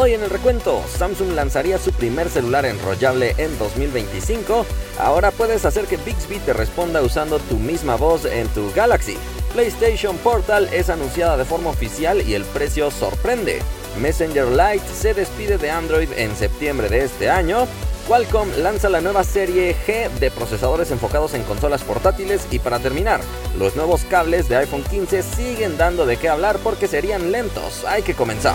Hoy 0.00 0.14
en 0.14 0.22
el 0.22 0.30
recuento, 0.30 0.80
Samsung 0.96 1.32
lanzaría 1.32 1.76
su 1.76 1.90
primer 1.90 2.28
celular 2.28 2.64
enrollable 2.64 3.34
en 3.36 3.58
2025. 3.58 4.64
Ahora 5.00 5.32
puedes 5.32 5.64
hacer 5.64 5.86
que 5.86 5.96
Bixby 5.96 6.38
te 6.38 6.52
responda 6.52 7.02
usando 7.02 7.40
tu 7.40 7.56
misma 7.56 7.96
voz 7.96 8.24
en 8.24 8.46
tu 8.46 8.72
Galaxy. 8.72 9.18
PlayStation 9.52 10.16
Portal 10.18 10.68
es 10.72 10.88
anunciada 10.88 11.36
de 11.36 11.44
forma 11.44 11.70
oficial 11.70 12.22
y 12.22 12.34
el 12.34 12.44
precio 12.44 12.92
sorprende. 12.92 13.60
Messenger 14.00 14.46
Lite 14.46 14.86
se 14.86 15.14
despide 15.14 15.58
de 15.58 15.72
Android 15.72 16.10
en 16.14 16.36
septiembre 16.36 16.88
de 16.88 17.02
este 17.02 17.28
año. 17.28 17.66
Qualcomm 18.06 18.52
lanza 18.58 18.88
la 18.88 19.00
nueva 19.00 19.24
serie 19.24 19.74
G 19.84 20.08
de 20.20 20.30
procesadores 20.30 20.92
enfocados 20.92 21.34
en 21.34 21.42
consolas 21.42 21.82
portátiles 21.82 22.46
y 22.52 22.60
para 22.60 22.78
terminar, 22.78 23.20
los 23.58 23.74
nuevos 23.74 24.04
cables 24.04 24.48
de 24.48 24.58
iPhone 24.58 24.84
15 24.84 25.24
siguen 25.24 25.76
dando 25.76 26.06
de 26.06 26.18
qué 26.18 26.28
hablar 26.28 26.60
porque 26.62 26.86
serían 26.86 27.32
lentos. 27.32 27.84
Hay 27.84 28.02
que 28.02 28.14
comenzar. 28.14 28.54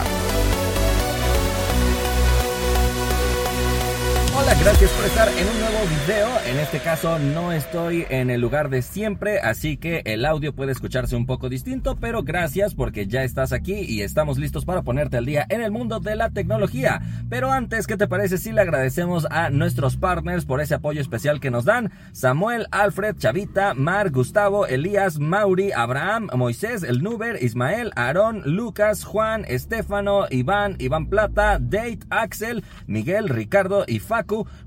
Hola, 4.44 4.56
gracias 4.62 4.92
por 4.92 5.06
estar 5.06 5.30
en 5.30 5.48
un 5.48 5.58
nuevo 5.58 5.80
video. 5.88 6.28
En 6.46 6.60
este 6.60 6.80
caso 6.80 7.18
no 7.18 7.54
estoy 7.54 8.06
en 8.10 8.30
el 8.30 8.42
lugar 8.42 8.70
de 8.70 8.82
siempre, 8.82 9.40
así 9.40 9.78
que 9.78 10.02
el 10.04 10.26
audio 10.26 10.54
puede 10.54 10.74
escucharse 10.74 11.16
un 11.16 11.26
poco 11.26 11.48
distinto, 11.48 11.96
pero 11.96 12.24
gracias 12.24 12.76
porque 12.76 13.08
ya 13.08 13.24
estás 13.24 13.54
aquí 13.54 13.86
y 13.88 14.02
estamos 14.02 14.38
listos 14.38 14.66
para 14.66 14.82
ponerte 14.82 15.16
al 15.16 15.26
día 15.26 15.46
en 15.48 15.62
el 15.62 15.72
mundo 15.72 16.02
de 16.02 16.18
la 16.18 16.30
tecnología. 16.30 17.02
Pero 17.30 17.54
antes, 17.54 17.88
¿qué 17.88 17.96
te 17.96 18.10
parece 18.10 18.38
si 18.38 18.52
le 18.52 18.60
agradecemos 18.60 19.26
a 19.32 19.50
nuestros 19.50 19.96
partners 19.96 20.44
por 20.44 20.60
ese 20.60 20.76
apoyo 20.76 21.00
especial 21.00 21.40
que 21.40 21.50
nos 21.50 21.64
dan? 21.64 21.94
Samuel, 22.12 22.68
Alfred, 22.72 23.16
Chavita, 23.16 23.74
Mar, 23.76 24.12
Gustavo, 24.12 24.68
Elías, 24.68 25.20
Mauri, 25.20 25.72
Abraham, 25.72 26.28
Moisés, 26.36 26.84
El 26.84 27.02
Nuber, 27.02 27.42
Ismael, 27.42 27.94
Aarón, 27.96 28.42
Lucas, 28.44 29.06
Juan, 29.06 29.46
Estefano, 29.48 30.26
Iván, 30.30 30.76
Iván 30.80 31.08
Plata, 31.08 31.60
Date, 31.62 32.00
Axel, 32.10 32.66
Miguel, 32.88 33.30
Ricardo 33.30 33.86
y 33.88 34.00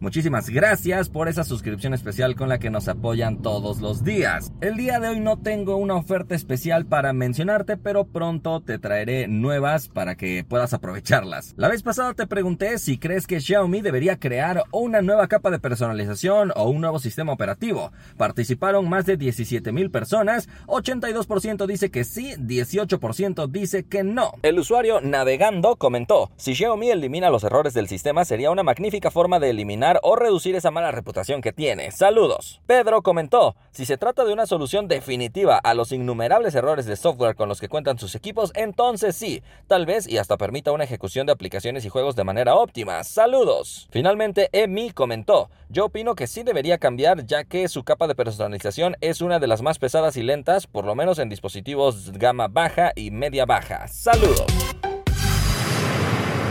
Muchísimas 0.00 0.48
gracias 0.48 1.08
por 1.08 1.28
esa 1.28 1.44
suscripción 1.44 1.94
especial 1.94 2.34
con 2.36 2.48
la 2.48 2.58
que 2.58 2.70
nos 2.70 2.88
apoyan 2.88 3.42
todos 3.42 3.80
los 3.80 4.04
días. 4.04 4.52
El 4.60 4.76
día 4.76 5.00
de 5.00 5.08
hoy 5.08 5.20
no 5.20 5.38
tengo 5.38 5.76
una 5.76 5.96
oferta 5.96 6.34
especial 6.34 6.86
para 6.86 7.12
mencionarte, 7.12 7.76
pero 7.76 8.04
pronto 8.04 8.60
te 8.60 8.78
traeré 8.78 9.28
nuevas 9.28 9.88
para 9.88 10.16
que 10.16 10.44
puedas 10.44 10.72
aprovecharlas. 10.72 11.54
La 11.56 11.68
vez 11.68 11.82
pasada 11.82 12.14
te 12.14 12.26
pregunté 12.26 12.78
si 12.78 12.98
crees 12.98 13.26
que 13.26 13.40
Xiaomi 13.40 13.80
debería 13.80 14.18
crear 14.18 14.64
una 14.70 15.02
nueva 15.02 15.28
capa 15.28 15.50
de 15.50 15.58
personalización 15.58 16.52
o 16.54 16.68
un 16.68 16.80
nuevo 16.80 16.98
sistema 16.98 17.32
operativo. 17.32 17.92
Participaron 18.16 18.88
más 18.88 19.06
de 19.06 19.16
17 19.16 19.72
mil 19.72 19.90
personas, 19.90 20.48
82% 20.66 21.66
dice 21.66 21.90
que 21.90 22.04
sí, 22.04 22.34
18% 22.38 23.48
dice 23.48 23.84
que 23.84 24.04
no. 24.04 24.32
El 24.42 24.58
usuario 24.58 25.00
navegando 25.00 25.76
comentó, 25.76 26.30
si 26.36 26.54
Xiaomi 26.54 26.90
elimina 26.90 27.30
los 27.30 27.44
errores 27.44 27.74
del 27.74 27.88
sistema 27.88 28.24
sería 28.24 28.50
una 28.50 28.62
magnífica 28.62 29.10
forma 29.10 29.40
de 29.40 29.50
eliminar 29.56 29.98
o 30.02 30.14
reducir 30.14 30.54
esa 30.54 30.70
mala 30.70 30.92
reputación 30.92 31.40
que 31.40 31.52
tiene. 31.52 31.90
Saludos. 31.90 32.60
Pedro 32.66 33.02
comentó, 33.02 33.56
si 33.72 33.86
se 33.86 33.96
trata 33.96 34.24
de 34.24 34.32
una 34.32 34.46
solución 34.46 34.86
definitiva 34.86 35.58
a 35.58 35.74
los 35.74 35.92
innumerables 35.92 36.54
errores 36.54 36.86
de 36.86 36.96
software 36.96 37.34
con 37.34 37.48
los 37.48 37.60
que 37.60 37.68
cuentan 37.68 37.98
sus 37.98 38.14
equipos, 38.14 38.52
entonces 38.54 39.16
sí, 39.16 39.42
tal 39.66 39.86
vez 39.86 40.06
y 40.06 40.18
hasta 40.18 40.36
permita 40.36 40.72
una 40.72 40.84
ejecución 40.84 41.26
de 41.26 41.32
aplicaciones 41.32 41.84
y 41.84 41.88
juegos 41.88 42.14
de 42.16 42.24
manera 42.24 42.54
óptima. 42.54 43.02
Saludos. 43.02 43.88
Finalmente, 43.90 44.48
Emi 44.52 44.90
comentó, 44.90 45.50
yo 45.68 45.86
opino 45.86 46.14
que 46.14 46.26
sí 46.26 46.42
debería 46.42 46.78
cambiar 46.78 47.24
ya 47.24 47.44
que 47.44 47.68
su 47.68 47.82
capa 47.82 48.06
de 48.06 48.14
personalización 48.14 48.96
es 49.00 49.20
una 49.20 49.38
de 49.38 49.46
las 49.46 49.62
más 49.62 49.78
pesadas 49.78 50.16
y 50.16 50.22
lentas, 50.22 50.66
por 50.66 50.84
lo 50.84 50.94
menos 50.94 51.18
en 51.18 51.28
dispositivos 51.28 52.12
gama 52.12 52.48
baja 52.48 52.92
y 52.94 53.10
media 53.10 53.46
baja. 53.46 53.88
Saludos. 53.88 54.65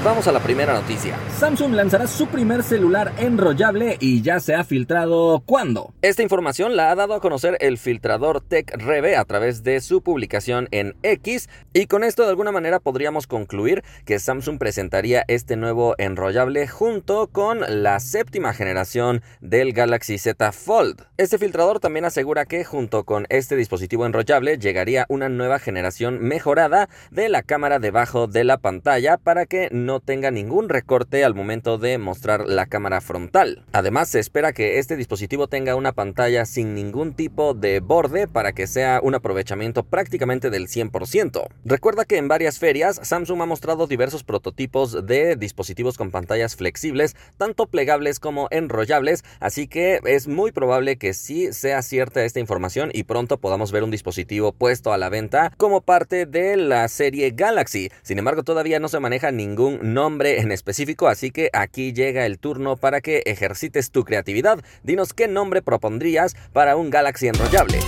Vamos 0.06 0.28
a 0.28 0.32
la 0.32 0.40
primera 0.40 0.72
noticia. 0.72 1.18
Samsung 1.40 1.74
lanzará 1.74 2.06
su 2.06 2.28
primer 2.28 2.62
celular 2.62 3.12
enrollable 3.18 3.98
y 4.00 4.22
ya 4.22 4.40
se 4.40 4.54
ha 4.54 4.64
filtrado 4.64 5.42
cuándo. 5.48 5.96
Esta 6.04 6.22
información 6.22 6.76
la 6.76 6.92
ha 6.92 6.96
dado 6.96 7.16
a 7.16 7.20
conocer 7.20 7.58
el 7.60 7.80
filtrador 7.80 8.40
TechReve 8.40 9.16
a 9.16 9.26
través 9.26 9.64
de 9.64 9.82
su 9.82 10.04
publicación 10.04 10.68
en 10.70 10.96
X 11.02 11.50
y 11.74 11.88
con 11.88 12.04
esto 12.04 12.22
de 12.22 12.30
alguna 12.30 12.52
manera 12.52 12.80
podríamos 12.80 13.26
concluir 13.26 13.84
que 14.06 14.20
Samsung 14.20 14.60
presentaría 14.60 15.24
este 15.28 15.56
nuevo 15.56 15.96
enrollable 15.98 16.68
junto 16.68 17.26
con 17.26 17.62
la 17.68 18.00
séptima 18.00 18.54
generación 18.54 19.24
del 19.42 19.74
Galaxy 19.74 20.20
Z 20.20 20.52
Fold. 20.52 21.02
Este 21.18 21.40
filtrador 21.40 21.80
también 21.80 22.06
asegura 22.06 22.46
que 22.46 22.64
junto 22.64 23.06
con 23.06 23.26
este 23.30 23.56
dispositivo 23.56 24.06
enrollable 24.06 24.60
llegaría 24.60 25.08
una 25.10 25.30
nueva 25.30 25.58
generación 25.58 26.22
mejorada 26.22 26.90
de 27.10 27.28
la 27.28 27.42
cámara 27.42 27.80
debajo 27.80 28.28
de 28.28 28.44
la 28.44 28.60
pantalla 28.60 29.18
para 29.18 29.48
que 29.48 29.70
no 29.72 29.95
tenga 30.00 30.32
ningún 30.32 30.70
recorte 30.70 31.24
al 31.24 31.36
momento 31.36 31.78
de 31.78 31.98
mostrar 31.98 32.48
la 32.48 32.66
cámara 32.66 33.02
frontal. 33.02 33.64
Además, 33.72 34.10
se 34.10 34.20
espera 34.20 34.54
que 34.54 34.80
este 34.80 34.96
dispositivo 34.96 35.48
tenga 35.48 35.76
una 35.76 35.94
pantalla 35.94 36.46
sin 36.46 36.74
ningún 36.74 37.14
tipo 37.14 37.54
de 37.54 37.80
borde 37.80 38.28
para 38.28 38.54
que 38.54 38.68
sea 38.68 39.00
un 39.02 39.16
aprovechamiento 39.16 39.84
prácticamente 39.84 40.50
del 40.50 40.68
100%. 40.68 41.48
Recuerda 41.64 42.06
que 42.06 42.18
en 42.18 42.28
varias 42.28 42.60
ferias 42.60 43.00
Samsung 43.04 43.42
ha 43.42 43.46
mostrado 43.46 43.88
diversos 43.88 44.24
prototipos 44.24 45.06
de 45.06 45.36
dispositivos 45.36 45.98
con 45.98 46.12
pantallas 46.12 46.56
flexibles, 46.56 47.16
tanto 47.38 47.68
plegables 47.68 48.20
como 48.20 48.48
enrollables, 48.52 49.24
así 49.40 49.68
que 49.68 50.00
es 50.06 50.28
muy 50.28 50.52
probable 50.52 50.98
que 50.98 51.14
sí 51.14 51.54
sea 51.54 51.82
cierta 51.82 52.24
esta 52.24 52.40
información 52.40 52.92
y 52.94 53.04
pronto 53.04 53.38
podamos 53.38 53.72
ver 53.72 53.84
un 53.84 53.92
dispositivo 53.92 54.52
puesto 54.52 54.94
a 54.94 54.98
la 54.98 55.10
venta 55.10 55.52
como 55.58 55.82
parte 55.82 56.26
de 56.26 56.58
la 56.58 56.88
serie 56.88 57.32
Galaxy. 57.32 57.90
Sin 58.02 58.20
embargo, 58.20 58.44
todavía 58.44 58.80
no 58.80 58.88
se 58.88 59.00
maneja 59.00 59.32
ningún 59.32 59.85
nombre 59.94 60.40
en 60.40 60.52
específico, 60.52 61.08
así 61.08 61.32
que 61.32 61.50
aquí 61.54 61.94
llega 61.94 62.26
el 62.26 62.40
turno 62.40 62.76
para 62.78 63.02
que 63.02 63.24
ejercites 63.26 63.92
tu 63.92 64.04
creatividad. 64.04 64.60
Dinos 64.84 65.14
qué 65.14 65.28
nombre 65.28 65.62
propondrías 65.62 66.36
para 66.54 66.76
un 66.76 66.90
Galaxy 66.90 67.28
enrollable. 67.28 67.80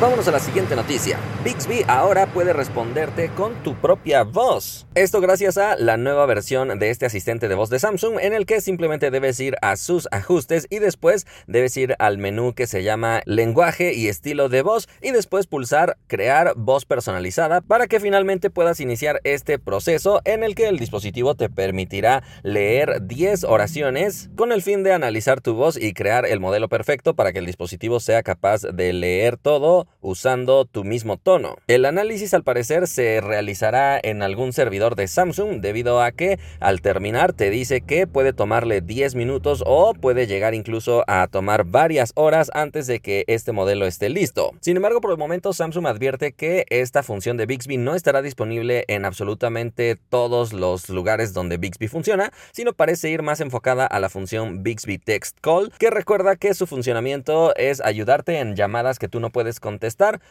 Vámonos 0.00 0.26
a 0.28 0.30
la 0.30 0.40
siguiente 0.40 0.74
noticia. 0.74 1.18
Bixby 1.44 1.84
ahora 1.86 2.32
puede 2.32 2.54
responderte 2.54 3.28
con 3.34 3.62
tu 3.62 3.74
propia 3.74 4.22
voz. 4.22 4.86
Esto 4.94 5.20
gracias 5.20 5.58
a 5.58 5.76
la 5.76 5.98
nueva 5.98 6.24
versión 6.24 6.78
de 6.78 6.88
este 6.88 7.04
asistente 7.04 7.48
de 7.48 7.54
voz 7.54 7.68
de 7.68 7.80
Samsung 7.80 8.18
en 8.18 8.32
el 8.32 8.46
que 8.46 8.62
simplemente 8.62 9.10
debes 9.10 9.38
ir 9.40 9.56
a 9.60 9.76
sus 9.76 10.08
ajustes 10.10 10.66
y 10.70 10.78
después 10.78 11.26
debes 11.46 11.76
ir 11.76 11.96
al 11.98 12.16
menú 12.16 12.54
que 12.54 12.66
se 12.66 12.82
llama 12.82 13.20
lenguaje 13.26 13.92
y 13.92 14.08
estilo 14.08 14.48
de 14.48 14.62
voz 14.62 14.88
y 15.02 15.10
después 15.10 15.46
pulsar 15.46 15.98
crear 16.06 16.54
voz 16.56 16.86
personalizada 16.86 17.60
para 17.60 17.86
que 17.86 18.00
finalmente 18.00 18.48
puedas 18.48 18.80
iniciar 18.80 19.20
este 19.24 19.58
proceso 19.58 20.22
en 20.24 20.44
el 20.44 20.54
que 20.54 20.68
el 20.68 20.78
dispositivo 20.78 21.34
te 21.34 21.50
permitirá 21.50 22.22
leer 22.42 23.06
10 23.06 23.44
oraciones 23.44 24.30
con 24.34 24.50
el 24.50 24.62
fin 24.62 24.82
de 24.82 24.94
analizar 24.94 25.42
tu 25.42 25.52
voz 25.52 25.76
y 25.76 25.92
crear 25.92 26.24
el 26.24 26.40
modelo 26.40 26.70
perfecto 26.70 27.14
para 27.14 27.34
que 27.34 27.38
el 27.40 27.46
dispositivo 27.46 28.00
sea 28.00 28.22
capaz 28.22 28.62
de 28.62 28.94
leer 28.94 29.36
todo 29.36 29.89
usando 30.00 30.64
tu 30.64 30.84
mismo 30.84 31.16
tono. 31.16 31.56
El 31.66 31.84
análisis 31.84 32.34
al 32.34 32.42
parecer 32.42 32.86
se 32.86 33.20
realizará 33.20 34.00
en 34.02 34.22
algún 34.22 34.52
servidor 34.52 34.96
de 34.96 35.08
Samsung 35.08 35.60
debido 35.60 36.02
a 36.02 36.12
que 36.12 36.38
al 36.60 36.80
terminar 36.80 37.32
te 37.32 37.50
dice 37.50 37.80
que 37.80 38.06
puede 38.06 38.32
tomarle 38.32 38.80
10 38.80 39.14
minutos 39.14 39.62
o 39.66 39.94
puede 39.94 40.26
llegar 40.26 40.54
incluso 40.54 41.04
a 41.06 41.26
tomar 41.26 41.64
varias 41.64 42.12
horas 42.14 42.50
antes 42.54 42.86
de 42.86 43.00
que 43.00 43.24
este 43.26 43.52
modelo 43.52 43.86
esté 43.86 44.08
listo. 44.08 44.52
Sin 44.60 44.76
embargo, 44.76 45.00
por 45.00 45.10
el 45.10 45.18
momento 45.18 45.52
Samsung 45.52 45.86
advierte 45.86 46.32
que 46.32 46.64
esta 46.70 47.02
función 47.02 47.36
de 47.36 47.46
Bixby 47.46 47.76
no 47.76 47.94
estará 47.94 48.22
disponible 48.22 48.84
en 48.88 49.04
absolutamente 49.04 49.96
todos 50.08 50.52
los 50.52 50.88
lugares 50.88 51.32
donde 51.32 51.58
Bixby 51.58 51.88
funciona, 51.88 52.32
sino 52.52 52.72
parece 52.72 53.10
ir 53.10 53.22
más 53.22 53.40
enfocada 53.40 53.86
a 53.86 54.00
la 54.00 54.08
función 54.08 54.62
Bixby 54.62 54.98
Text 54.98 55.38
Call, 55.40 55.72
que 55.78 55.90
recuerda 55.90 56.36
que 56.36 56.54
su 56.54 56.66
funcionamiento 56.66 57.54
es 57.56 57.80
ayudarte 57.80 58.38
en 58.38 58.56
llamadas 58.56 58.98
que 58.98 59.08
tú 59.08 59.20
no 59.20 59.30
puedes 59.30 59.60
contestar 59.60 59.79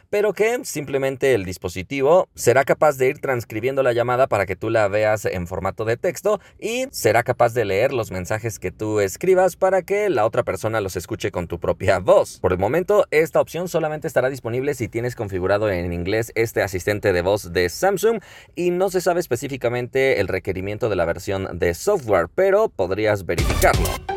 pero 0.10 0.34
que 0.34 0.64
simplemente 0.64 1.34
el 1.34 1.46
dispositivo 1.46 2.30
será 2.36 2.64
capaz 2.64 2.98
de 2.98 3.08
ir 3.08 3.20
transcribiendo 3.20 3.84
la 3.84 3.94
llamada 3.94 4.28
para 4.28 4.46
que 4.46 4.56
tú 4.56 4.70
la 4.70 4.88
veas 4.88 5.26
en 5.26 5.48
formato 5.48 5.86
de 5.86 5.98
texto 5.98 6.40
y 6.60 6.86
será 6.92 7.24
capaz 7.24 7.54
de 7.54 7.66
leer 7.66 7.94
los 7.94 8.12
mensajes 8.12 8.60
que 8.60 8.72
tú 8.72 9.00
escribas 9.00 9.56
para 9.56 9.82
que 9.82 10.10
la 10.10 10.26
otra 10.26 10.44
persona 10.44 10.82
los 10.82 10.96
escuche 10.96 11.32
con 11.32 11.48
tu 11.48 11.60
propia 11.60 12.00
voz. 12.00 12.40
Por 12.40 12.52
el 12.52 12.60
momento, 12.60 13.06
esta 13.12 13.42
opción 13.42 13.68
solamente 13.68 14.08
estará 14.08 14.30
disponible 14.30 14.74
si 14.74 14.88
tienes 14.88 15.16
configurado 15.16 15.70
en 15.70 15.92
inglés 15.94 16.32
este 16.36 16.62
asistente 16.62 17.14
de 17.14 17.22
voz 17.22 17.52
de 17.54 17.70
Samsung 17.70 18.22
y 18.56 18.72
no 18.72 18.90
se 18.90 19.02
sabe 19.02 19.20
específicamente 19.20 20.20
el 20.20 20.28
requerimiento 20.28 20.90
de 20.90 20.96
la 20.96 21.06
versión 21.06 21.60
de 21.60 21.74
software, 21.74 22.28
pero 22.34 22.70
podrías 22.70 23.26
verificarlo. 23.26 24.09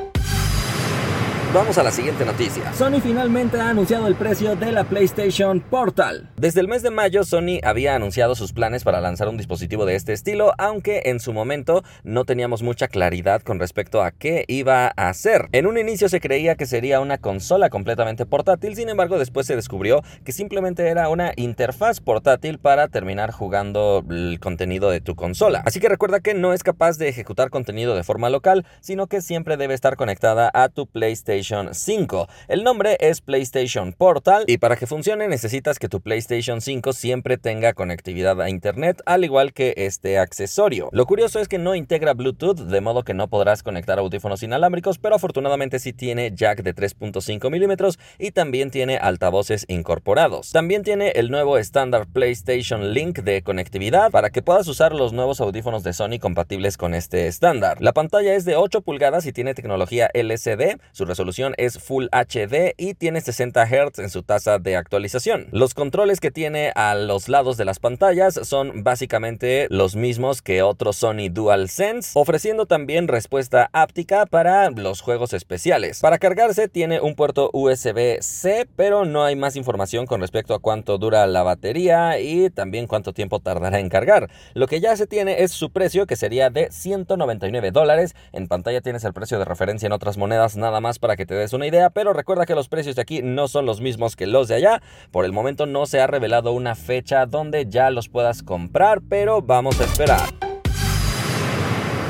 Vamos 1.55 1.77
a 1.77 1.83
la 1.83 1.91
siguiente 1.91 2.25
noticia. 2.25 2.73
Sony 2.73 2.99
finalmente 3.03 3.61
ha 3.61 3.69
anunciado 3.69 4.07
el 4.07 4.15
precio 4.15 4.57
de 4.57 4.73
la 4.73 4.85
PlayStation 4.85 5.61
Portal. 5.61 6.31
Desde 6.39 6.63
el 6.63 6.67
mes 6.67 6.83
de 6.83 6.91
mayo, 6.91 7.25
Sony 7.25 7.61
había 7.63 7.95
anunciado 7.95 8.35
sus 8.35 8.55
planes 8.55 8.85
para 8.85 9.03
lanzar 9.03 9.29
un 9.29 9.37
dispositivo 9.37 9.85
de 9.85 9.95
este 9.95 10.15
estilo, 10.15 10.55
aunque 10.57 11.03
en 11.05 11.21
su 11.21 11.35
momento 11.35 11.85
no 12.05 12.25
teníamos 12.25 12.63
mucha 12.63 12.89
claridad 12.89 13.43
con 13.43 13.59
respecto 13.59 14.03
a 14.03 14.13
qué 14.13 14.47
iba 14.49 14.87
a 14.97 15.11
hacer. 15.11 15.51
En 15.53 15.67
un 15.67 15.77
inicio 15.77 16.09
se 16.09 16.21
creía 16.21 16.55
que 16.55 16.65
sería 16.65 17.01
una 17.01 17.19
consola 17.19 17.69
completamente 17.69 18.25
portátil, 18.25 18.75
sin 18.75 18.89
embargo 18.89 19.19
después 19.19 19.47
se 19.47 19.55
descubrió 19.55 20.03
que 20.25 20.33
simplemente 20.33 20.89
era 20.89 21.11
una 21.11 21.35
interfaz 21.37 22.01
portátil 22.01 22.61
para 22.61 22.89
terminar 22.89 23.31
jugando 23.31 24.03
el 24.09 24.41
contenido 24.41 24.89
de 24.89 25.03
tu 25.03 25.17
consola. 25.17 25.63
Así 25.67 25.81
que 25.81 25.91
recuerda 25.91 26.21
que 26.21 26.33
no 26.33 26.55
es 26.55 26.63
capaz 26.63 26.97
de 26.97 27.11
ejecutar 27.11 27.51
contenido 27.51 27.95
de 27.95 28.05
forma 28.05 28.31
local, 28.31 28.65
sino 28.81 29.07
que 29.07 29.21
siempre 29.21 29.59
debe 29.59 29.75
estar 29.75 29.97
conectada 29.97 30.51
a 30.55 30.71
tu 30.71 30.87
PlayStation 30.87 31.42
5. 31.43 32.29
El 32.49 32.63
nombre 32.63 32.97
es 33.01 33.21
PlayStation 33.21 33.93
Portal 33.93 34.45
y 34.47 34.59
para 34.59 34.77
que 34.77 34.87
funcione 34.87 35.29
necesitas 35.29 35.79
que 35.79 35.89
tu 35.89 36.01
PlayStation 36.01 36.61
5 36.61 36.93
siempre 36.93 37.37
tenga 37.37 37.73
conectividad 37.73 38.41
a 38.41 38.49
Internet, 38.49 39.03
al 39.07 39.25
igual 39.25 39.53
que 39.53 39.75
este 39.77 40.19
accesorio. 40.19 40.89
Lo 40.93 41.07
curioso 41.07 41.41
es 41.41 41.49
que 41.49 41.59
no 41.59 41.75
integra 41.75 42.15
Bluetooth, 42.15 42.59
de 42.59 42.81
modo 42.81 43.03
que 43.03 43.15
no 43.15 43.29
podrás 43.29 43.63
conectar 43.63 43.99
audífonos 43.99 44.43
inalámbricos, 44.43 44.99
pero 44.99 45.17
afortunadamente 45.17 45.79
sí 45.79 45.93
tiene 45.93 46.31
jack 46.33 46.63
de 46.63 46.75
3.5 46.75 47.51
milímetros 47.51 47.99
y 48.19 48.31
también 48.31 48.71
tiene 48.71 48.99
altavoces 48.99 49.65
incorporados. 49.69 50.53
También 50.53 50.83
tiene 50.83 51.11
el 51.17 51.31
nuevo 51.31 51.59
estándar 51.59 52.07
PlayStation 52.07 52.93
Link 52.93 53.21
de 53.21 53.43
conectividad 53.43 54.11
para 54.11 54.31
que 54.31 54.43
puedas 54.43 54.69
usar 54.69 54.93
los 54.93 55.13
nuevos 55.13 55.41
audífonos 55.41 55.83
de 55.83 55.93
Sony 55.93 56.19
compatibles 56.21 56.77
con 56.77 56.95
este 56.95 57.27
estándar. 57.27 57.81
La 57.81 57.93
pantalla 57.93 58.35
es 58.35 58.45
de 58.45 58.57
8 58.57 58.83
pulgadas 58.83 59.27
y 59.27 59.33
tiene 59.33 59.55
tecnología 59.55 60.11
LCD, 60.15 60.79
su 60.93 61.05
resolución 61.05 61.32
es 61.57 61.79
Full 61.79 62.07
HD 62.13 62.75
y 62.77 62.95
tiene 62.95 63.21
60 63.21 63.67
Hz 63.67 63.99
en 63.99 64.11
su 64.11 64.23
tasa 64.23 64.59
de 64.59 64.77
actualización. 64.77 65.47
Los 65.51 65.75
controles 65.75 66.21
que 66.21 66.31
tiene 66.31 66.73
a 66.75 66.95
los 66.95 67.29
lados 67.29 67.57
de 67.57 67.65
las 67.65 67.79
pantallas 67.79 68.39
son 68.43 68.83
básicamente 68.85 69.67
los 69.71 69.97
mismos 69.97 70.43
que 70.43 70.63
otro 70.63 70.93
Sony 70.93 71.31
DualSense, 71.31 72.11
ofreciendo 72.15 72.67
también 72.67 73.09
respuesta 73.09 73.71
áptica 73.73 74.27
para 74.27 74.71
los 74.71 75.01
juegos 75.01 75.33
especiales. 75.33 76.01
Para 76.01 76.19
cargarse 76.19 76.69
tiene 76.69 77.01
un 77.01 77.15
puerto 77.15 77.51
USB-C, 77.53 78.69
pero 78.77 79.05
no 79.05 79.25
hay 79.25 79.35
más 79.35 79.57
información 79.57 80.07
con 80.07 80.21
respecto 80.21 80.55
a 80.55 80.59
cuánto 80.59 80.99
dura 80.99 81.27
la 81.27 81.43
batería 81.43 82.21
y 82.21 82.51
también 82.51 82.87
cuánto 82.87 83.13
tiempo 83.13 83.41
tardará 83.41 83.81
en 83.81 83.89
cargar. 83.89 84.29
Lo 84.55 84.67
que 84.67 84.81
ya 84.81 84.97
se 84.97 85.07
tiene 85.07 85.43
es 85.43 85.53
su 85.53 85.71
precio, 85.71 86.07
que 86.07 86.17
sería 86.17 86.51
de 86.51 86.71
199 86.71 87.71
dólares. 87.71 88.15
En 88.33 88.49
pantalla 88.49 88.81
tienes 88.81 89.05
el 89.05 89.13
precio 89.13 89.39
de 89.39 89.45
referencia 89.45 89.87
en 89.87 89.93
otras 89.93 90.19
monedas, 90.19 90.57
nada 90.57 90.81
más 90.81 90.99
para 90.99 91.17
que 91.17 91.22
te 91.27 91.35
des 91.35 91.53
una 91.53 91.67
idea, 91.67 91.91
pero 91.91 92.13
recuerda 92.13 92.47
que 92.47 92.55
los 92.55 92.69
precios 92.69 92.97
de 92.97 93.03
aquí 93.03 93.23
no 93.23 93.49
son 93.49 93.67
los 93.67 93.81
mismos 93.81 94.17
que 94.17 94.27
los 94.27 94.49
de 94.49 94.57
allá. 94.57 94.83
Por 95.11 95.25
el 95.25 95.33
momento 95.33 95.67
no 95.67 95.87
se 95.87 96.01
ha 96.01 96.07
revelado 96.07 96.53
una 96.53 96.75
fecha 96.75 97.27
donde 97.27 97.67
ya 97.67 97.91
los 97.91 98.09
puedas 98.09 98.43
comprar, 98.43 99.01
pero 99.09 99.43
vamos 99.43 99.81
a 99.81 99.85
esperar. 99.85 100.52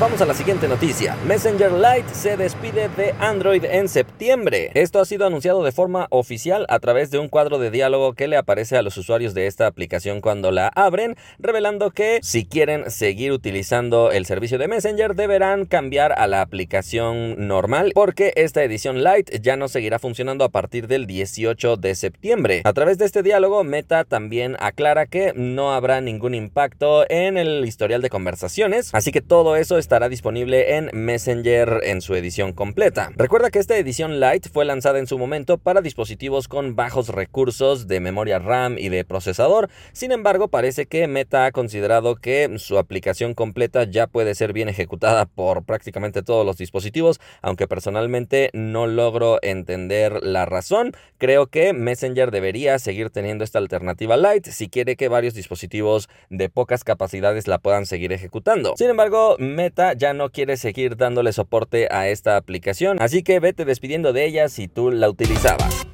Vamos 0.03 0.19
a 0.19 0.25
la 0.25 0.33
siguiente 0.33 0.67
noticia. 0.67 1.15
Messenger 1.25 1.71
Lite 1.71 2.13
se 2.13 2.35
despide 2.35 2.89
de 2.89 3.15
Android 3.21 3.63
en 3.63 3.87
septiembre. 3.87 4.69
Esto 4.73 4.99
ha 4.99 5.05
sido 5.05 5.25
anunciado 5.25 5.63
de 5.63 5.71
forma 5.71 6.07
oficial 6.09 6.65
a 6.67 6.79
través 6.79 7.09
de 7.09 7.19
un 7.19 7.29
cuadro 7.29 7.57
de 7.57 7.71
diálogo 7.71 8.11
que 8.11 8.27
le 8.27 8.35
aparece 8.35 8.75
a 8.75 8.81
los 8.81 8.97
usuarios 8.97 9.33
de 9.33 9.47
esta 9.47 9.65
aplicación 9.65 10.19
cuando 10.19 10.51
la 10.51 10.67
abren, 10.67 11.15
revelando 11.39 11.91
que 11.91 12.19
si 12.21 12.43
quieren 12.45 12.91
seguir 12.91 13.31
utilizando 13.31 14.11
el 14.11 14.25
servicio 14.25 14.57
de 14.57 14.67
Messenger 14.67 15.15
deberán 15.15 15.65
cambiar 15.65 16.11
a 16.19 16.27
la 16.27 16.41
aplicación 16.41 17.47
normal 17.47 17.93
porque 17.95 18.33
esta 18.35 18.61
edición 18.61 19.05
Lite 19.05 19.39
ya 19.39 19.55
no 19.55 19.69
seguirá 19.69 19.99
funcionando 19.99 20.43
a 20.43 20.49
partir 20.49 20.87
del 20.87 21.07
18 21.07 21.77
de 21.77 21.95
septiembre. 21.95 22.61
A 22.65 22.73
través 22.73 22.97
de 22.97 23.05
este 23.05 23.23
diálogo, 23.23 23.63
Meta 23.63 24.03
también 24.03 24.57
aclara 24.59 25.05
que 25.05 25.31
no 25.33 25.71
habrá 25.71 26.01
ningún 26.01 26.35
impacto 26.35 27.09
en 27.09 27.37
el 27.37 27.63
historial 27.63 28.01
de 28.01 28.09
conversaciones, 28.09 28.93
así 28.93 29.13
que 29.13 29.21
todo 29.21 29.55
eso 29.55 29.77
estará 29.93 30.09
disponible 30.09 30.75
en 30.75 30.89
Messenger 30.91 31.81
en 31.83 32.01
su 32.01 32.15
edición 32.15 32.51
completa. 32.51 33.11
Recuerda 33.15 33.51
que 33.51 33.59
esta 33.59 33.77
edición 33.77 34.19
Lite 34.19 34.49
fue 34.49 34.65
lanzada 34.65 34.97
en 34.97 35.05
su 35.05 35.19
momento 35.19 35.59
para 35.59 35.81
dispositivos 35.81 36.47
con 36.47 36.75
bajos 36.75 37.09
recursos 37.09 37.85
de 37.87 37.99
memoria 37.99 38.39
RAM 38.39 38.79
y 38.79 38.89
de 38.89 39.05
procesador, 39.05 39.69
sin 39.91 40.11
embargo 40.11 40.47
parece 40.47 40.87
que 40.87 41.07
Meta 41.07 41.45
ha 41.45 41.51
considerado 41.51 42.15
que 42.15 42.57
su 42.57 42.79
aplicación 42.79 43.35
completa 43.35 43.83
ya 43.83 44.07
puede 44.07 44.33
ser 44.33 44.51
bien 44.51 44.67
ejecutada 44.67 45.27
por 45.27 45.63
prácticamente 45.63 46.23
todos 46.23 46.43
los 46.43 46.57
dispositivos, 46.57 47.21
aunque 47.43 47.67
personalmente 47.67 48.49
no 48.53 48.87
logro 48.87 49.37
entender 49.43 50.23
la 50.23 50.47
razón. 50.47 50.93
Creo 51.19 51.45
que 51.45 51.71
Messenger 51.73 52.31
debería 52.31 52.79
seguir 52.79 53.11
teniendo 53.11 53.43
esta 53.43 53.59
alternativa 53.59 54.17
Lite 54.17 54.51
si 54.53 54.69
quiere 54.69 54.95
que 54.95 55.07
varios 55.07 55.35
dispositivos 55.35 56.09
de 56.31 56.49
pocas 56.49 56.83
capacidades 56.83 57.47
la 57.47 57.59
puedan 57.59 57.85
seguir 57.85 58.11
ejecutando. 58.11 58.73
Sin 58.75 58.89
embargo, 58.89 59.35
Meta 59.37 59.82
ya 59.91 60.13
no 60.13 60.29
quiere 60.29 60.55
seguir 60.55 60.95
dándole 60.95 61.33
soporte 61.33 61.89
a 61.91 62.07
esta 62.07 62.37
aplicación, 62.37 63.01
así 63.01 63.23
que 63.23 63.41
vete 63.41 63.65
despidiendo 63.65 64.13
de 64.13 64.25
ella 64.25 64.47
si 64.47 64.69
tú 64.69 64.89
la 64.89 65.09
utilizabas. 65.09 65.85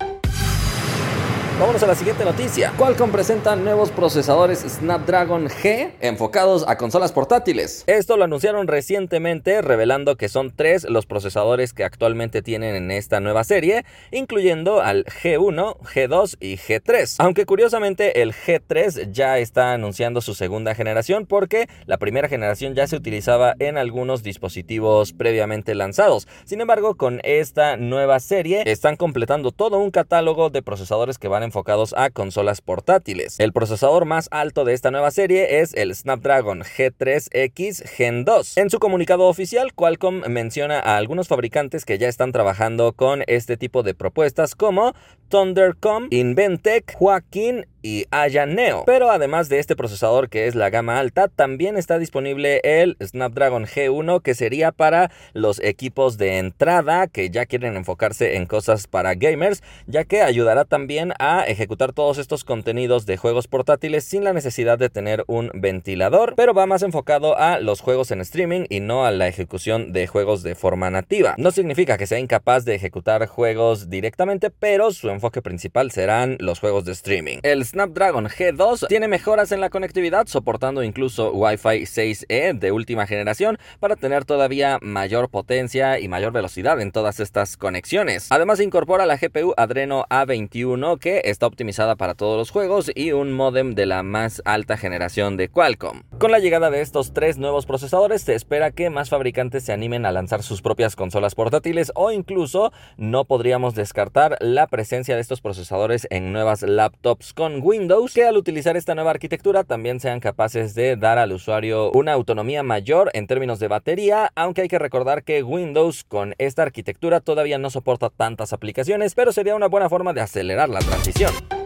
Vámonos 1.60 1.84
a 1.84 1.88
la 1.88 1.96
siguiente 1.96 2.24
noticia. 2.24 2.72
Qualcomm 2.78 3.12
presenta 3.12 3.54
nuevos 3.58 3.92
procesadores 3.92 4.60
Snapdragon 4.60 5.50
G 5.50 5.92
enfocados 6.00 6.64
a 6.66 6.78
consolas 6.78 7.12
portátiles. 7.12 7.84
Esto 7.86 8.16
lo 8.16 8.24
anunciaron 8.24 8.66
recientemente 8.66 9.62
revelando 9.62 10.16
que 10.16 10.30
son 10.30 10.54
tres 10.56 10.86
los 10.86 11.06
procesadores 11.06 11.74
que 11.74 11.84
actualmente 11.84 12.42
tienen 12.42 12.78
en 12.78 12.92
esta 12.92 13.20
nueva 13.20 13.44
serie, 13.44 13.84
incluyendo 14.12 14.80
al 14.80 15.04
G1, 15.04 15.78
G2 15.80 16.38
y 16.40 16.56
G3. 16.56 17.16
Aunque 17.18 17.46
curiosamente 17.46 18.22
el 18.22 18.32
G3 18.32 19.12
ya 19.12 19.38
está 19.38 19.74
anunciando 19.74 20.22
su 20.22 20.36
segunda 20.36 20.76
generación 20.76 21.26
porque 21.26 21.68
la 21.88 21.98
primera 21.98 22.30
generación 22.30 22.74
ya 22.74 22.88
se 22.88 22.96
utilizaba 22.96 23.56
en 23.60 23.78
algunos 23.78 24.24
dispositivos 24.24 25.12
previamente 25.12 25.76
lanzados. 25.76 26.26
Sin 26.46 26.62
embargo, 26.62 26.96
con 26.96 27.20
esta 27.26 27.76
nueva 27.76 28.22
serie 28.22 28.64
están 28.66 28.96
completando 28.96 29.52
todo 29.52 29.78
un 29.78 29.92
catálogo 29.92 30.50
de 30.50 30.62
procesadores 30.62 31.18
que 31.18 31.28
van 31.28 31.44
a 31.44 31.49
enfocados 31.50 31.94
a 31.98 32.12
consolas 32.12 32.62
portátiles. 32.62 33.40
El 33.40 33.54
procesador 33.54 34.06
más 34.06 34.28
alto 34.32 34.66
de 34.66 34.74
esta 34.74 34.92
nueva 34.92 35.10
serie 35.10 35.62
es 35.62 35.74
el 35.74 35.96
Snapdragon 35.96 36.62
G3X 36.62 37.88
Gen 37.88 38.24
2. 38.24 38.58
En 38.58 38.70
su 38.70 38.78
comunicado 38.78 39.28
oficial, 39.28 39.74
Qualcomm 39.74 40.22
menciona 40.28 40.80
a 40.80 40.98
algunos 40.98 41.28
fabricantes 41.28 41.86
que 41.86 41.98
ya 41.98 42.08
están 42.08 42.32
trabajando 42.32 42.94
con 42.94 43.24
este 43.26 43.58
tipo 43.58 43.82
de 43.82 43.96
propuestas 43.96 44.54
como 44.54 44.94
Thundercom, 45.30 46.08
Inventec, 46.12 46.96
Joaquín 46.96 47.66
y 47.82 48.06
Aya 48.12 48.46
Neo. 48.46 48.84
Pero 48.86 49.12
además 49.12 49.50
de 49.50 49.60
este 49.60 49.76
procesador 49.76 50.30
que 50.30 50.48
es 50.48 50.56
la 50.56 50.70
gama 50.70 51.00
alta, 51.00 51.28
también 51.28 51.78
está 51.78 51.98
disponible 52.00 52.62
el 52.64 52.98
Snapdragon 53.02 53.66
G1 53.66 54.22
que 54.22 54.36
sería 54.36 54.72
para 54.72 55.12
los 55.34 55.60
equipos 55.60 56.18
de 56.18 56.38
entrada 56.38 57.08
que 57.08 57.30
ya 57.30 57.46
quieren 57.46 57.76
enfocarse 57.76 58.36
en 58.36 58.46
cosas 58.46 58.88
para 58.88 59.16
gamers, 59.16 59.64
ya 59.88 60.04
que 60.04 60.22
ayudará 60.22 60.66
también 60.66 61.14
a 61.20 61.44
ejecutar 61.44 61.94
todos 61.94 62.18
estos 62.18 62.44
contenidos 62.44 63.06
de 63.06 63.18
juegos 63.18 63.48
portátiles 63.48 64.04
sin 64.04 64.24
la 64.24 64.34
necesidad 64.34 64.78
de 64.78 64.90
tener 64.90 65.24
un 65.28 65.52
ventilador, 65.54 66.34
pero 66.36 66.54
va 66.54 66.66
más 66.66 66.84
enfocado 66.84 67.38
a 67.38 67.60
los 67.60 67.82
juegos 67.82 68.12
en 68.12 68.22
streaming 68.22 68.66
y 68.70 68.80
no 68.80 69.06
a 69.06 69.12
la 69.12 69.28
ejecución 69.28 69.94
de 69.94 70.08
juegos 70.08 70.44
de 70.44 70.56
forma 70.56 70.90
nativa. 70.90 71.36
No 71.38 71.52
significa 71.52 71.98
que 71.98 72.08
sea 72.08 72.20
incapaz 72.20 72.66
de 72.66 72.76
ejecutar 72.76 73.26
juegos 73.28 73.90
directamente, 73.90 74.50
pero 74.50 74.92
su 74.92 75.10
enfoque 75.10 75.42
principal 75.42 75.92
serán 75.92 76.38
los 76.40 76.60
juegos 76.60 76.86
de 76.86 76.92
streaming. 76.92 77.40
El 77.44 77.64
Snapdragon 77.70 78.26
G2 78.26 78.88
tiene 78.88 79.08
mejoras 79.08 79.52
en 79.52 79.62
la 79.62 79.70
conectividad, 79.70 80.26
soportando 80.26 80.82
incluso 80.82 81.32
Wi-Fi 81.32 81.84
6E 81.84 82.58
de 82.58 82.72
última 82.72 83.06
generación 83.06 83.60
para 83.80 83.96
tener 83.96 84.26
todavía 84.26 84.80
mayor 84.82 85.30
potencia 85.30 86.00
y 86.00 86.08
mayor 86.08 86.32
velocidad 86.32 86.82
en 86.82 86.92
todas 86.92 87.20
estas 87.20 87.58
conexiones. 87.58 88.32
Además 88.32 88.60
incorpora 88.60 89.06
la 89.06 89.18
GPU 89.18 89.54
Adreno 89.56 90.06
A21 90.10 90.98
que 90.98 91.22
está 91.26 91.46
optimizada 91.46 91.96
para 91.96 92.16
todos 92.16 92.38
los 92.38 92.50
juegos 92.50 92.92
y 92.96 93.12
un 93.12 93.34
modem 93.34 93.76
de 93.76 93.86
la 93.86 94.02
más 94.02 94.42
alta 94.46 94.76
generación 94.76 95.38
de 95.38 95.50
Qualcomm. 95.50 96.02
Con 96.18 96.32
la 96.32 96.40
llegada 96.40 96.72
de 96.72 96.82
estos 96.82 97.14
tres 97.14 97.38
nuevos 97.38 97.68
procesadores 97.68 98.24
se 98.24 98.34
espera 98.34 98.72
que 98.72 98.90
más 98.90 99.10
fabricantes 99.10 99.64
se 99.64 99.74
animen 99.74 100.08
a 100.08 100.12
lanzar 100.12 100.42
sus 100.42 100.64
propias 100.64 100.96
consolas 100.96 101.36
portátiles 101.36 101.92
o 101.94 102.12
incluso 102.12 102.74
no 102.98 103.26
podríamos 103.26 103.76
descartar 103.76 104.38
la 104.40 104.66
presencia 104.66 105.14
de 105.14 105.22
estos 105.22 105.42
procesadores 105.42 106.08
en 106.10 106.34
nuevas 106.34 106.64
laptops 106.64 107.34
con 107.34 107.59
Windows 107.62 108.14
que 108.14 108.26
al 108.26 108.38
utilizar 108.38 108.78
esta 108.78 108.96
nueva 108.96 109.12
arquitectura 109.12 109.64
también 109.64 110.00
sean 110.00 110.20
capaces 110.20 110.76
de 110.76 110.96
dar 110.96 111.18
al 111.18 111.32
usuario 111.32 111.92
una 111.92 112.14
autonomía 112.14 112.64
mayor 112.64 113.10
en 113.14 113.28
términos 113.28 113.60
de 113.60 113.68
batería, 113.68 114.32
aunque 114.36 114.62
hay 114.62 114.68
que 114.68 114.80
recordar 114.80 115.24
que 115.24 115.44
Windows 115.44 116.04
con 116.04 116.36
esta 116.38 116.64
arquitectura 116.64 117.20
todavía 117.20 117.58
no 117.58 117.70
soporta 117.70 118.10
tantas 118.10 118.54
aplicaciones, 118.54 119.16
pero 119.16 119.32
sería 119.32 119.56
una 119.56 119.68
buena 119.68 119.90
forma 119.90 120.14
de 120.14 120.22
acelerar 120.22 120.70
la 120.70 120.80
transición. 120.80 121.59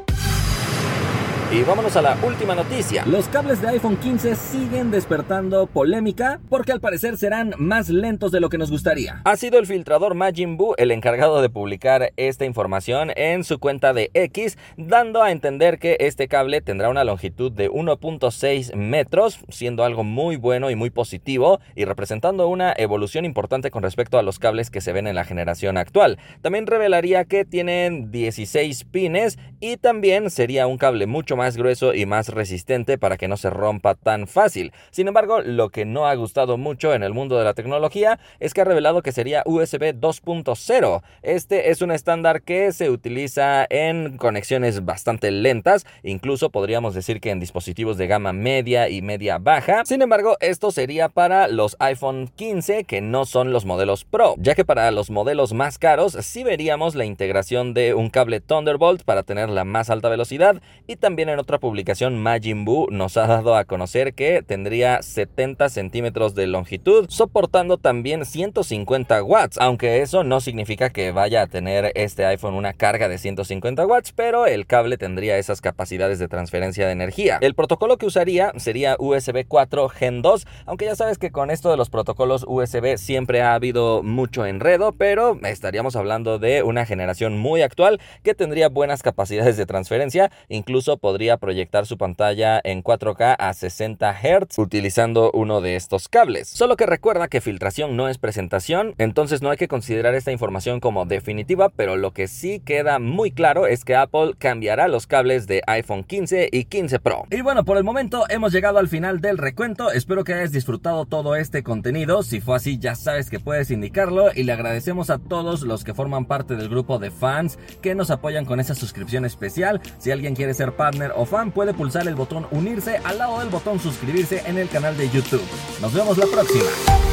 Y 1.53 1.61
vámonos 1.61 1.95
a 1.95 2.01
la 2.01 2.17
última 2.25 2.55
noticia. 2.55 3.05
Los 3.05 3.27
cables 3.27 3.61
de 3.61 3.67
iPhone 3.67 3.97
15 3.97 4.33
siguen 4.33 4.89
despertando 4.89 5.67
polémica 5.67 6.39
porque 6.49 6.71
al 6.71 6.79
parecer 6.79 7.15
serán 7.15 7.53
más 7.59 7.89
lentos 7.89 8.31
de 8.31 8.39
lo 8.39 8.49
que 8.49 8.57
nos 8.57 8.71
gustaría. 8.71 9.21
Ha 9.23 9.37
sido 9.37 9.59
el 9.59 9.67
filtrador 9.67 10.15
Majin 10.15 10.57
Buu 10.57 10.73
el 10.79 10.89
encargado 10.89 11.43
de 11.43 11.51
publicar 11.51 12.11
esta 12.17 12.45
información 12.45 13.11
en 13.15 13.43
su 13.43 13.59
cuenta 13.59 13.93
de 13.93 14.09
X, 14.15 14.57
dando 14.77 15.21
a 15.21 15.29
entender 15.29 15.77
que 15.77 15.97
este 15.99 16.27
cable 16.27 16.61
tendrá 16.61 16.89
una 16.89 17.03
longitud 17.03 17.51
de 17.51 17.69
1.6 17.69 18.73
metros, 18.73 19.37
siendo 19.49 19.83
algo 19.83 20.03
muy 20.03 20.37
bueno 20.37 20.71
y 20.71 20.75
muy 20.75 20.89
positivo 20.89 21.59
y 21.75 21.85
representando 21.85 22.47
una 22.47 22.73
evolución 22.75 23.25
importante 23.25 23.69
con 23.69 23.83
respecto 23.83 24.17
a 24.17 24.23
los 24.23 24.39
cables 24.39 24.71
que 24.71 24.81
se 24.81 24.91
ven 24.91 25.05
en 25.05 25.13
la 25.13 25.23
generación 25.23 25.77
actual. 25.77 26.17
También 26.41 26.65
revelaría 26.65 27.25
que 27.25 27.45
tienen 27.45 28.09
16 28.09 28.85
pines 28.85 29.37
y 29.59 29.77
también 29.77 30.31
sería 30.31 30.65
un 30.65 30.79
cable 30.79 31.05
mucho 31.05 31.37
más 31.37 31.42
grueso 31.57 31.93
y 31.93 32.05
más 32.05 32.29
resistente 32.29 32.97
para 32.97 33.17
que 33.17 33.27
no 33.27 33.37
se 33.37 33.49
rompa 33.49 33.95
tan 33.95 34.27
fácil. 34.27 34.71
Sin 34.91 35.07
embargo, 35.07 35.41
lo 35.41 35.69
que 35.69 35.85
no 35.85 36.07
ha 36.07 36.15
gustado 36.15 36.57
mucho 36.57 36.93
en 36.93 37.03
el 37.03 37.13
mundo 37.13 37.37
de 37.37 37.43
la 37.43 37.53
tecnología 37.53 38.19
es 38.39 38.53
que 38.53 38.61
ha 38.61 38.65
revelado 38.65 39.01
que 39.01 39.11
sería 39.11 39.43
USB 39.45 39.93
2.0. 39.93 41.01
Este 41.21 41.69
es 41.69 41.81
un 41.81 41.91
estándar 41.91 42.41
que 42.41 42.71
se 42.71 42.89
utiliza 42.89 43.65
en 43.69 44.17
conexiones 44.17 44.85
bastante 44.85 45.31
lentas, 45.31 45.85
incluso 46.03 46.49
podríamos 46.49 46.93
decir 46.93 47.19
que 47.19 47.31
en 47.31 47.39
dispositivos 47.39 47.97
de 47.97 48.07
gama 48.07 48.33
media 48.33 48.89
y 48.89 49.01
media 49.01 49.37
baja. 49.37 49.83
Sin 49.85 50.01
embargo, 50.01 50.37
esto 50.39 50.71
sería 50.71 51.09
para 51.09 51.47
los 51.47 51.75
iPhone 51.79 52.29
15 52.35 52.85
que 52.85 53.01
no 53.01 53.25
son 53.25 53.51
los 53.51 53.65
modelos 53.65 54.05
Pro, 54.05 54.35
ya 54.37 54.55
que 54.55 54.65
para 54.65 54.89
los 54.91 55.09
modelos 55.09 55.53
más 55.53 55.77
caros 55.77 56.17
sí 56.21 56.43
veríamos 56.43 56.95
la 56.95 57.05
integración 57.05 57.73
de 57.73 57.93
un 57.93 58.09
cable 58.09 58.41
Thunderbolt 58.41 59.03
para 59.03 59.23
tener 59.23 59.49
la 59.49 59.65
más 59.65 59.89
alta 59.89 60.09
velocidad 60.09 60.61
y 60.87 60.95
también 60.95 61.29
en 61.33 61.39
otra 61.39 61.59
publicación 61.59 62.21
Majin 62.21 62.63
Buu 62.63 62.87
nos 62.91 63.17
ha 63.17 63.27
dado 63.27 63.55
a 63.55 63.65
conocer 63.65 64.13
que 64.13 64.41
tendría 64.41 65.01
70 65.01 65.69
centímetros 65.69 66.35
de 66.35 66.47
longitud, 66.47 67.07
soportando 67.09 67.77
también 67.77 68.25
150 68.25 69.23
watts, 69.23 69.57
aunque 69.59 70.01
eso 70.01 70.23
no 70.23 70.39
significa 70.39 70.91
que 70.91 71.11
vaya 71.11 71.41
a 71.41 71.47
tener 71.47 71.91
este 71.95 72.25
iPhone 72.25 72.53
una 72.53 72.73
carga 72.73 73.09
de 73.09 73.17
150 73.17 73.85
watts, 73.85 74.13
pero 74.13 74.45
el 74.45 74.67
cable 74.67 74.97
tendría 74.97 75.37
esas 75.37 75.61
capacidades 75.61 76.19
de 76.19 76.27
transferencia 76.27 76.85
de 76.85 76.93
energía. 76.93 77.39
El 77.41 77.55
protocolo 77.55 77.97
que 77.97 78.05
usaría 78.05 78.53
sería 78.57 78.95
USB 78.99 79.45
4 79.47 79.89
Gen 79.89 80.21
2, 80.21 80.47
aunque 80.65 80.85
ya 80.85 80.95
sabes 80.95 81.17
que 81.17 81.31
con 81.31 81.49
esto 81.49 81.71
de 81.71 81.77
los 81.77 81.89
protocolos 81.89 82.45
USB 82.47 82.97
siempre 82.97 83.41
ha 83.41 83.55
habido 83.55 84.03
mucho 84.03 84.45
enredo, 84.45 84.91
pero 84.91 85.39
estaríamos 85.43 85.95
hablando 85.95 86.37
de 86.37 86.63
una 86.63 86.85
generación 86.85 87.37
muy 87.37 87.61
actual 87.61 87.99
que 88.21 88.35
tendría 88.35 88.69
buenas 88.69 89.01
capacidades 89.01 89.57
de 89.57 89.65
transferencia, 89.65 90.31
incluso 90.49 90.97
podría 90.97 91.22
proyectar 91.37 91.85
su 91.85 91.97
pantalla 91.97 92.59
en 92.63 92.83
4K 92.83 93.35
a 93.37 93.53
60 93.53 94.13
Hz 94.13 94.57
utilizando 94.57 95.31
uno 95.33 95.61
de 95.61 95.75
estos 95.75 96.07
cables. 96.07 96.47
Solo 96.47 96.77
que 96.77 96.85
recuerda 96.85 97.27
que 97.27 97.41
filtración 97.41 97.95
no 97.95 98.09
es 98.09 98.17
presentación, 98.17 98.95
entonces 98.97 99.41
no 99.41 99.49
hay 99.49 99.57
que 99.57 99.67
considerar 99.67 100.15
esta 100.15 100.31
información 100.31 100.79
como 100.79 101.05
definitiva, 101.05 101.69
pero 101.69 101.95
lo 101.95 102.11
que 102.11 102.27
sí 102.27 102.59
queda 102.59 102.99
muy 102.99 103.31
claro 103.31 103.67
es 103.67 103.85
que 103.85 103.95
Apple 103.95 104.33
cambiará 104.37 104.87
los 104.87 105.07
cables 105.07 105.47
de 105.47 105.61
iPhone 105.67 106.03
15 106.03 106.49
y 106.51 106.65
15 106.65 106.99
Pro. 106.99 107.25
Y 107.31 107.41
bueno, 107.41 107.63
por 107.65 107.77
el 107.77 107.83
momento 107.83 108.25
hemos 108.29 108.51
llegado 108.51 108.79
al 108.79 108.87
final 108.87 109.21
del 109.21 109.37
recuento, 109.37 109.91
espero 109.91 110.23
que 110.23 110.33
hayas 110.33 110.51
disfrutado 110.51 111.05
todo 111.05 111.35
este 111.35 111.63
contenido, 111.63 112.23
si 112.23 112.41
fue 112.41 112.55
así 112.55 112.77
ya 112.77 112.95
sabes 112.95 113.29
que 113.29 113.39
puedes 113.39 113.71
indicarlo 113.71 114.31
y 114.33 114.43
le 114.43 114.53
agradecemos 114.53 115.09
a 115.09 115.19
todos 115.19 115.61
los 115.61 115.83
que 115.83 115.93
forman 115.93 116.25
parte 116.25 116.55
del 116.55 116.69
grupo 116.69 116.99
de 116.99 117.11
fans 117.11 117.57
que 117.81 117.95
nos 117.95 118.11
apoyan 118.11 118.45
con 118.45 118.59
esa 118.59 118.75
suscripción 118.75 119.25
especial, 119.25 119.81
si 119.97 120.11
alguien 120.11 120.35
quiere 120.35 120.53
ser 120.53 120.75
o 121.15 121.25
fan 121.25 121.51
puede 121.51 121.73
pulsar 121.73 122.07
el 122.07 122.15
botón 122.15 122.47
unirse 122.51 122.97
al 123.03 123.17
lado 123.17 123.39
del 123.39 123.49
botón 123.49 123.79
suscribirse 123.79 124.43
en 124.45 124.57
el 124.57 124.69
canal 124.69 124.95
de 124.97 125.09
YouTube. 125.09 125.43
Nos 125.81 125.93
vemos 125.93 126.17
la 126.17 126.25
próxima. 126.27 127.12